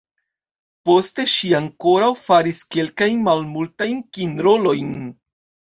Poste 0.89 1.25
ŝi 1.33 1.51
ankoraŭ 1.59 2.09
faris 2.23 2.65
kelkajn 2.77 3.23
malmultajn 3.29 4.05
kinrolojn. 4.19 4.95